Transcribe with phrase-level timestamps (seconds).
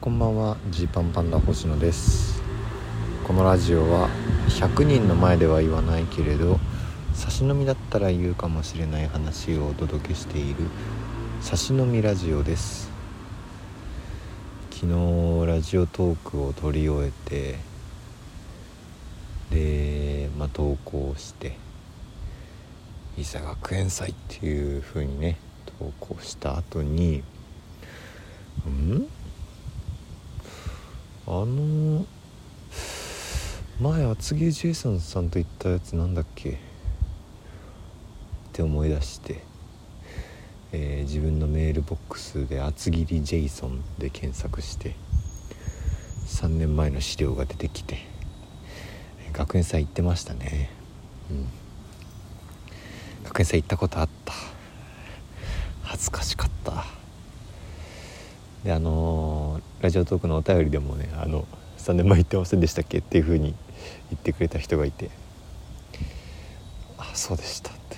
[0.00, 2.40] こんばんはジーパンパンダ星野です。
[3.26, 4.08] このラジオは
[4.48, 6.60] 100人の前では言わないけれど
[7.14, 10.68] 差し飲みだったら言うかもしれない話をお届けしている
[11.40, 12.92] 差し飲みラジオです。
[14.70, 17.58] 昨日ラジオトークを撮り終えて
[19.50, 21.56] でまあ投稿して
[23.16, 25.38] 伊佐学園祭っていう風にね
[25.80, 27.24] 投稿した後に
[28.68, 29.08] ん？
[31.30, 32.06] あの
[33.78, 36.52] 前厚木ジェイソンさんと言ったやつなんだっけ？
[36.52, 36.54] っ
[38.54, 39.42] て思い出して、
[40.72, 44.94] えー、自分のメールボックスで厚切りジェイソンで検索して。
[46.28, 47.98] 3年前の資料が出てきて。
[49.34, 50.70] 学園祭行ってましたね。
[51.30, 51.46] うん。
[53.24, 54.32] 学園祭行ったことあった。
[55.82, 56.86] 恥ずかしかった。
[58.64, 61.46] であの、ラジオトークのお便りでもねあの
[61.78, 63.54] 3年前言ってませんでしたっけっていうふうに
[64.10, 65.10] 言ってくれた人がいて。
[66.98, 67.96] あそうでしたって。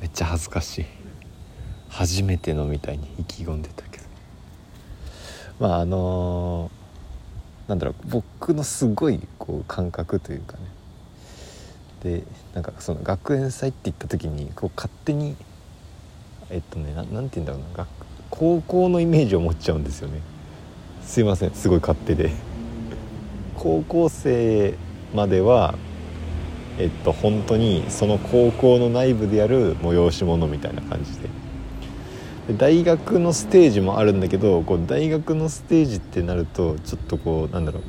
[0.00, 0.86] めっちゃ恥ずかしい。
[1.88, 4.04] 初めてのみたいに意気込んでたけど。
[5.58, 10.62] まああのー、なんだろう僕のすごいこう感覚というかね。
[12.04, 12.22] で
[12.54, 15.34] なんかその学園祭って言った時にこう勝手に
[16.48, 17.88] えっとね何て言うんだろうな学
[18.38, 20.20] 高校のイメージを持っちゃうんですよね。
[21.02, 22.30] すいませんすごい勝手で。
[23.56, 24.74] 高校生
[25.12, 25.74] までは
[26.78, 31.28] えっと本当にその高校の内部でやる催し物みたいな感じで。
[32.56, 37.82] 大学のステージもあるんだけどこう大学のステージってなるとちょっとこうなんだろう。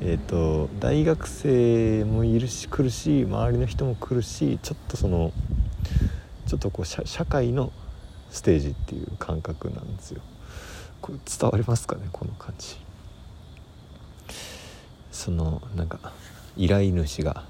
[0.00, 5.32] えーと、大学生もいるし来るし周りの人も来るしちょっとその
[6.46, 7.72] ちょっとこう社会の
[8.30, 10.20] ステージっていう感覚なんですよ。
[11.00, 12.08] これ伝わりますかね？
[12.12, 12.76] この感じ。
[15.12, 16.12] そのなんか
[16.56, 17.44] 依頼主が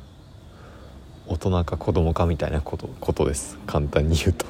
[1.27, 3.59] 大人か子供かみたいなことことです。
[3.67, 4.47] 簡単に言うと。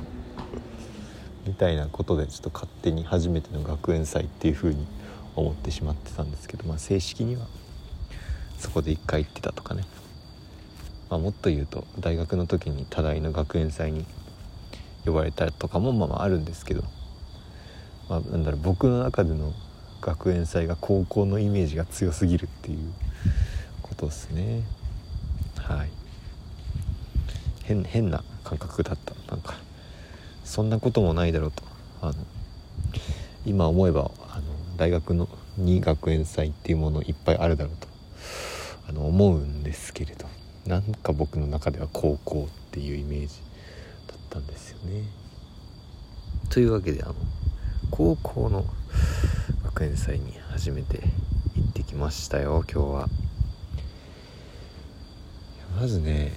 [1.47, 4.86] みたいなことでちょっと勝手に初めての学園祭っていう風に
[5.34, 7.47] 思ってしまってたんですけど、まあ、正式には
[8.58, 9.84] そこで1回行ってたとかね、
[11.10, 14.04] まあ、もっと言うと大学の時に多大の学園祭に
[15.08, 16.82] 呼ばれたとかもまああるんですけど、
[18.08, 19.52] まあ、なんだろう僕の中での
[20.00, 22.78] 学園祭が高校のイメージが強すぎるっていう
[23.82, 24.62] ことですね。
[25.56, 25.88] はい。
[27.64, 29.14] 変変な感覚だった。
[29.30, 29.54] なんか
[30.44, 31.64] そんなこともないだろうと。
[32.00, 32.14] あの
[33.44, 34.42] 今思えばあの
[34.76, 37.88] 大学のに学園祭っていうものいっぱいあるだろうと。
[38.88, 40.26] あの思うんですけれど。
[40.69, 43.47] なんか僕の中では高校っていうイメージ。
[44.28, 45.04] ったんですよね。
[46.50, 47.14] というわけであの
[47.90, 48.64] 高校の
[49.64, 51.00] 学園祭に初めて
[51.56, 53.08] 行ってきましたよ今日は。
[55.80, 56.32] まずね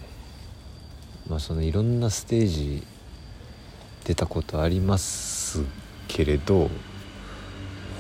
[1.28, 2.84] まあそのいろんなステージ
[4.06, 5.64] 出たことあります
[6.08, 6.70] けれど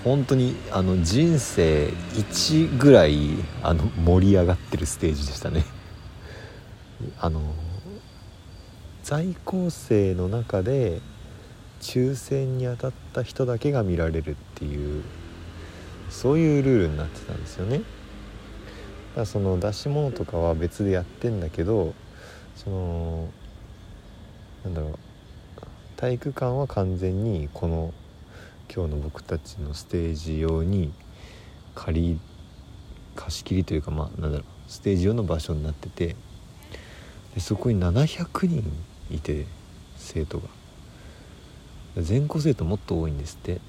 [0.03, 5.63] 本当にあの人生1ぐらいあの盛り上がってるステージでしたね。
[7.19, 7.41] あの
[9.03, 11.01] 在校生の中で
[11.81, 15.03] 抽選に当たった人だけが見られるっていう
[16.09, 17.79] そういうルールになってたんですよね。
[17.79, 17.85] だか
[19.21, 21.93] らその出し物とかは別でやってんだけど
[22.55, 23.29] その
[24.63, 24.99] なんだろう
[25.97, 27.93] 体育館は完全にこの
[28.73, 30.93] 今日の僕たちのステージ用に
[31.75, 32.19] 借り
[33.15, 36.15] 貸し切りというかまあなんだろうステージ用の場所になってて
[37.33, 38.63] でそこに700人
[39.11, 39.45] いて
[39.97, 40.47] 生徒が。
[41.97, 43.59] 全校生徒もっと多いんですって。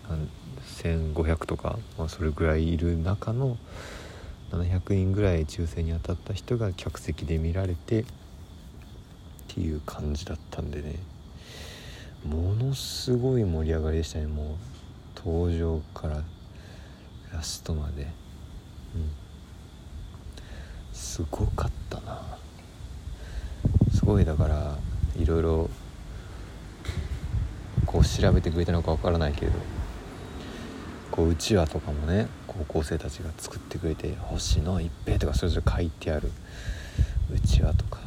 [0.83, 3.57] 1500とか、まあ、それぐらいいる中の
[4.53, 8.05] 700人ぐらい抽選に当たった人が客席で見られてっ
[9.49, 10.97] ていう感じだったんでね。
[12.25, 14.27] ものすごい盛り上がりでしたね。
[14.27, 14.47] もう
[15.17, 16.23] 登場から
[17.33, 18.03] ラストまで。
[18.03, 18.11] うん。
[20.93, 22.23] すごかったな。
[23.95, 24.77] すごいだから
[25.17, 25.71] いろいろ
[27.87, 29.59] こう調べてくれたのかわからないけれど
[31.11, 36.31] こううちわとかもね高校生たちが作ってくれて「星野一平」とかそれぞれ書いてある
[37.33, 38.01] うちわとか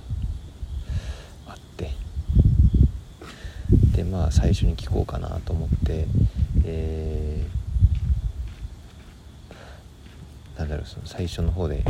[1.48, 1.92] あって。
[3.96, 6.06] でまあ最初に聞こうかなと思って
[6.64, 11.84] えー、なんだろうその最初の方で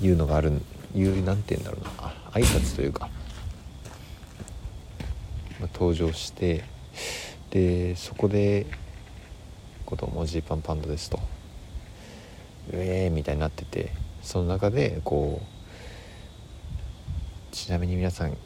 [0.00, 0.52] 言うのがある
[0.94, 2.12] 言うなんて言うんだろうな。
[2.32, 3.08] 挨拶というか、
[5.60, 6.64] 登場して
[7.50, 8.66] でそこで
[9.84, 11.16] こともジーパンパンダですと。
[11.16, 11.20] う
[12.74, 18.36] えーみたいになっててその中でこうちなみに皆さん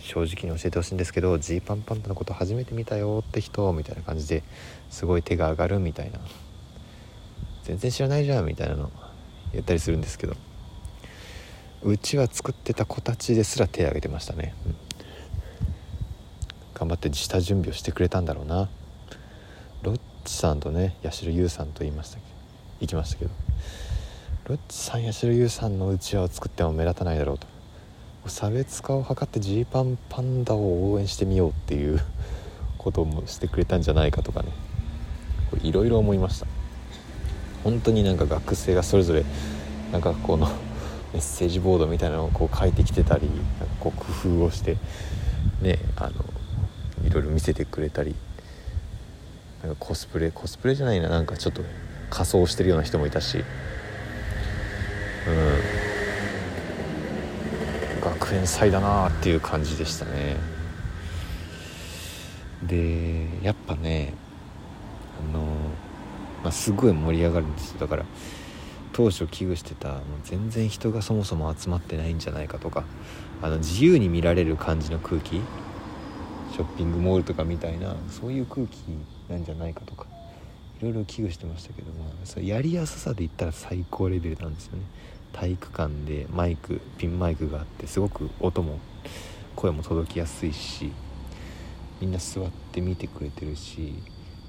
[0.00, 4.42] 正直に教えてほしいんですけどジーパンパンダのこと初めて見たよって人みたいな感じで
[4.90, 6.18] すごい手が上がるみたいな。
[7.64, 8.90] 全然知らないじゃんみたいなの
[9.52, 10.34] 言ったりするんですけど。
[11.84, 14.76] うちは作ってた子たちですら手挙げてましたね、うん、
[16.82, 18.68] 頑張って下準備をしてくれたんだろうな。
[19.82, 22.18] ロッチさんとね八代優さんと言いました
[22.80, 23.30] 行きましたけど
[24.48, 27.46] ロッチさん八代優さんのうちわを作っても目立たないだろうと。
[28.26, 32.00] 差別化を図ってジーパンパンダを応援してみようっていう
[32.78, 34.48] こともしてくれたんじゃないかとかね。
[35.62, 36.48] いろいろ思いました。
[37.62, 39.24] 本当になんか学生がそれぞれ
[39.92, 40.48] なんかこの
[41.14, 43.28] メッセージボードみたいなのをこう書いてきてたり
[43.60, 44.76] なんかこう工夫をして
[45.60, 46.31] ねあの
[47.12, 48.14] いろいろ見せてくれたり
[49.62, 51.62] なんかコスプレコスプレじゃないななんかちょっと
[52.08, 53.40] 仮装してるような人もいたしう
[55.30, 55.82] ん。
[58.02, 60.36] 学園祭だなっていう感じでしたね。
[62.64, 64.14] でやっぱね
[65.20, 65.44] あの、
[66.42, 67.78] まあ、すごい盛り上がるんですよ。
[67.78, 68.04] だから
[68.92, 72.84] 当初危惧してたもう全然人がそもそも集まってないんじゃないかとか
[73.40, 75.40] あの自由に見られる感じの空気
[76.52, 78.76] ショッピングモールとかみたいなそういう空気
[79.30, 80.06] なんじゃないかとか
[80.80, 84.82] いろいろ危惧してましたけどもそやりやすさで言ったら最高レベルなんですよね。
[85.32, 88.78] 体育館でマイクピンマイクがあってすごく音も
[89.56, 90.92] 声も届きやすいし
[92.00, 93.94] みんな座って見てくれてるし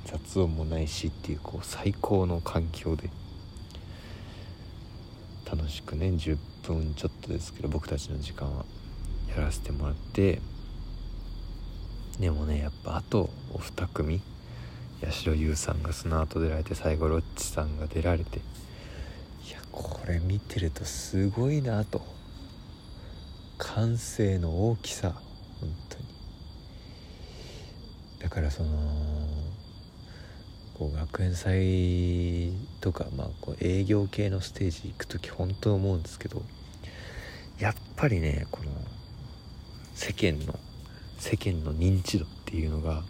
[0.05, 3.09] 雑音もないしっていうこう最高の環境で
[5.49, 8.65] 楽しくね10分ちょっとですけど僕たちの時間は
[9.29, 10.41] やらせてもらって
[12.19, 14.21] でもねやっぱあとお二組
[15.03, 22.13] 八代優さんがその後出られて最後ロッチさんが出られていやこれ見てるとすごいなと。
[23.63, 25.13] 感性の大きさ
[25.61, 26.03] 本当に。
[28.19, 28.69] だからその
[30.73, 32.51] こう学園祭
[32.81, 36.41] とか、まあ、こう営業系のステージ行く時本当思うんですけど
[37.59, 38.71] やっぱりねこの
[39.93, 40.59] 世間の
[41.23, 43.01] 世間の認知度っていうのが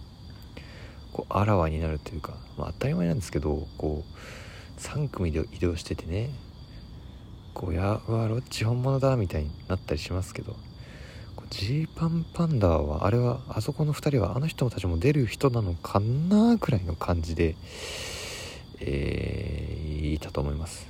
[1.12, 6.30] こうあらわになるというか、まあ、当たり前なんですけどこう3組で移動しててね
[7.56, 10.56] こうやわロッチ本物だみたいになったりしますけど
[11.50, 17.56] ジーパンパンダはあれはあそこの2人はあの人たちも出る人なのかなくらいの感じで、
[18.80, 20.88] えー、いたと思います。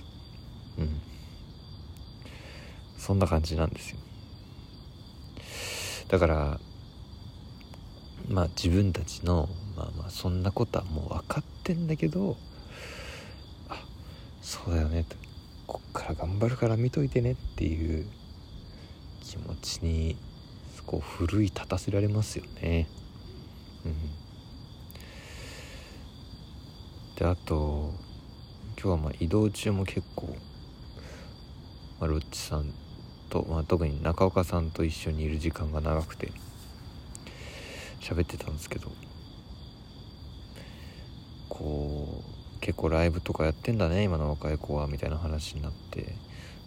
[0.77, 1.01] うん。
[2.97, 3.97] そんな感じなんですよ。
[6.09, 6.59] だから
[8.29, 12.37] まあ自分たちのまあまあそんなことはもう分かってんだけど
[13.69, 13.83] あ
[14.41, 15.03] そうだよね。
[15.03, 15.15] と
[15.67, 18.05] こっから頑張るから見といてねっていう
[19.21, 20.17] 気持ちに
[20.85, 22.87] こう奮い立たせられますよね。
[23.85, 23.95] うん、
[27.15, 27.93] であと
[28.81, 30.35] 今日はまあ移動中も結構、
[31.99, 32.73] まあ、ロッチさん
[33.29, 36.31] と、まあ、特に中岡さんと一緒にいる時間が長くて。
[38.03, 38.91] 喋ってたんですけど
[41.49, 42.21] こ
[42.57, 46.15] う結構ライブとかやってんだね今の若い子はみたいな話になって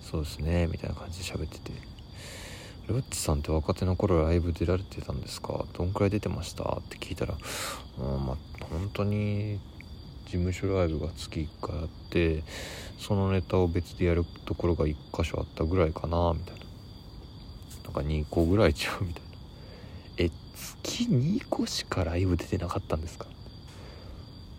[0.02, 1.73] そうですねみたいな感じで喋ってて。
[2.88, 5.64] ロッチさんって若手の頃ライブ出られてたんですか？
[5.73, 6.62] どんくらい出てました？
[6.62, 7.35] って聞いたら、
[7.99, 8.37] うん、まあ
[8.71, 9.59] 本当に
[10.26, 12.45] 事務所ライブが月1回あって
[12.97, 16.64] そのネタを別でやるところが1箇所あったぐらいかなみたいな。
[17.87, 19.25] なんか2個ぐらいちゃうみたいな。
[20.57, 23.27] 月2個しかライブ出てなかったんですか？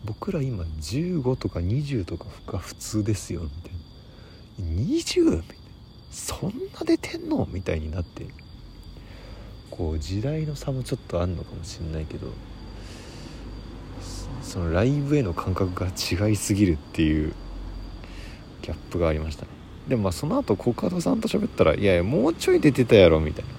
[0.05, 4.83] 僕ら今15とか20とかが普通ですよみたいな。
[4.83, 5.63] 20みたいな。
[6.11, 7.47] そんな出てんの？
[7.51, 8.27] みたいになって。
[9.71, 12.27] こう時代の差もちょっとあんのかもしんないけど。
[14.41, 17.33] そのライブへの感覚が違いすぎるっていう。
[18.61, 19.49] ギャップがありましたね。
[19.87, 23.51] でもまあその後コカドさんと喋ったら「いやいやもうちょい出てたやろ」みたいな。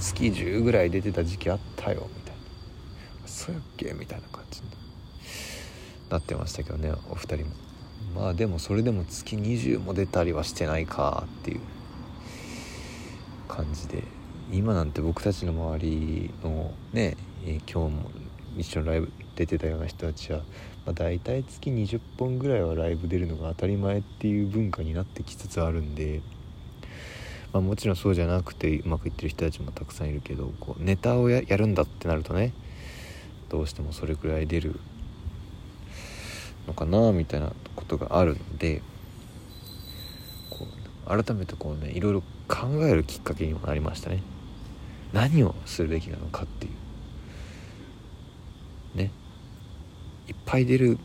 [0.00, 2.40] 月10ぐらい出てた時期あったよみたいな
[3.26, 4.68] そうやっけみたいな感じに
[6.10, 7.52] なってましたけどねお二人も。
[8.14, 11.60] まあでもそれでも月20も出たりはしてないかっていう
[13.46, 14.02] 感じで
[14.50, 18.10] 今なんて僕たちの周りのね、え今日も
[18.56, 20.38] 一緒にライブ出てたような人たちは、
[20.84, 26.20] まあ、大体月20本ぐらいはライブ出るのが当たり前っていう文化になってきつつあるんで、
[27.52, 32.52] まあ、もちろんそうじゃなくてうまくいってる人たちもたくさんいるけどこうネタをやるんだってなるとね
[33.48, 34.78] どうしてもそれくらい出る
[36.68, 38.82] のかなみたいなことがあるので
[40.50, 40.66] こ
[41.06, 44.22] う改めてこうねいろいろ考えるきっかけにもなりましたね。
[45.12, 46.70] 何をするべきなのかってい
[48.94, 48.98] う。
[48.98, 49.10] ね。
[50.28, 50.98] いっぱい出る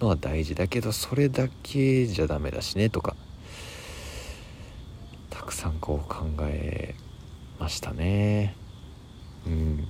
[0.00, 3.16] のは大事だけどそれだけじゃダメだしねとか。
[5.44, 6.94] くさんこう考え
[7.58, 8.56] ましたね。
[9.46, 9.86] うん。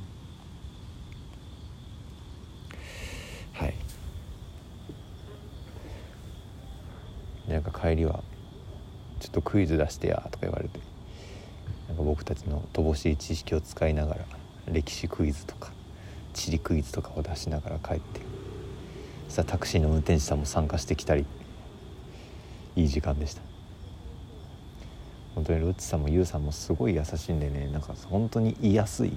[3.52, 3.74] はい。
[7.48, 8.22] なんか帰りは
[9.20, 10.80] 「ちょっとクイズ出してや」とか言われて
[11.88, 14.24] なんか僕たちの乏しい知識を使いながら
[14.66, 15.72] 歴史クイズとか
[16.32, 18.22] 地理クイズとかを出しながら帰って
[19.28, 21.26] さタクシーの運転手さんも参加してきたり
[22.76, 23.53] いい時間でした。
[25.34, 29.12] 本当にロッチさんもユウさんもすごい優しいんでねなんか本当に言いやすい。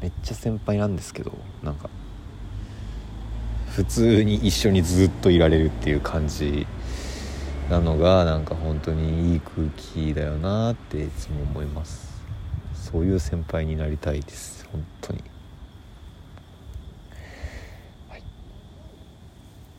[0.00, 1.32] めっちゃ先輩なんですけど
[1.62, 1.88] なんか
[3.70, 6.66] 普通に一緒にずっといられるっていう感じ
[7.70, 12.12] なのがなんか本当にいい空気だよなっていつも思います。
[12.74, 14.68] そういう先輩になりたいです。
[14.70, 15.24] 本当に。
[18.10, 18.22] はい。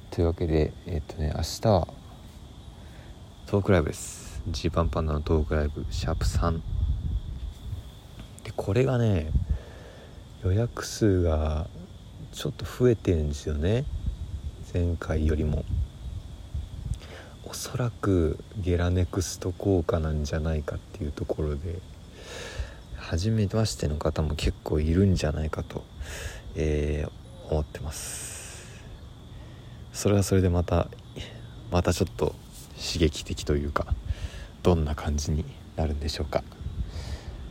[0.09, 1.87] というわけでえっとね明日は
[3.45, 4.34] トークライブです。
[4.47, 6.61] ジーパンパンダのトークライブシャープ3
[8.43, 9.31] でこれがね
[10.43, 11.65] 予約数が
[12.31, 13.85] ちょっと増えてるんですよね。
[14.71, 15.65] 前回よりも。
[17.45, 21.79] おそらくゲラネクスト効果なんじゃないかっていうところで
[22.97, 25.83] 初めましての方も結構いるんじゃないかと、
[26.55, 28.83] えー、思ってます。
[29.93, 30.89] それはそれでまた
[31.71, 32.35] またちょっと
[32.75, 33.87] 刺激的というか。
[34.65, 35.45] どんな感じに
[35.75, 36.43] なるんでしょうか。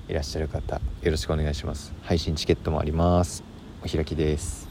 [0.09, 1.95] いらっしゃる方よろしくお願いします。
[2.03, 3.45] 配信チケットもあります。
[3.85, 4.64] お開きです。